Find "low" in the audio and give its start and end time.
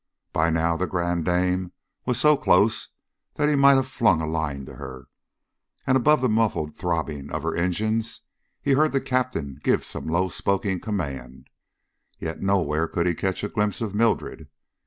10.07-10.27